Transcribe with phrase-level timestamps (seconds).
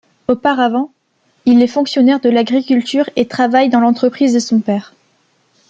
[0.27, 0.91] Auparavant,
[1.45, 4.95] il est fonctionnaire de l'agriculture et travaille dans l'entreprise de son père.